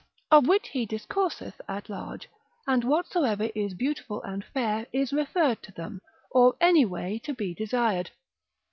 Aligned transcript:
of 0.31 0.47
which 0.47 0.69
he 0.69 0.83
discourseth 0.83 1.61
at 1.67 1.87
large, 1.87 2.27
and 2.65 2.83
whatsoever 2.83 3.49
is 3.53 3.75
beautiful 3.75 4.19
and 4.23 4.43
fair, 4.43 4.87
is 4.91 5.13
referred 5.13 5.61
to 5.61 5.71
them, 5.73 6.01
or 6.31 6.55
any 6.59 6.85
way 6.85 7.19
to 7.19 7.35
be 7.35 7.53
desired. 7.53 8.09